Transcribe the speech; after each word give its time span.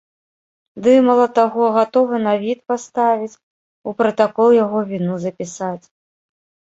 Ды, 0.85 0.93
мала 1.07 1.25
таго, 1.39 1.65
гатовы 1.75 2.15
на 2.27 2.33
від 2.45 2.59
паставіць, 2.71 3.37
у 3.91 3.93
пратакол 3.99 4.49
яго 4.63 4.79
віну 4.93 5.19
запісаць. 5.27 5.85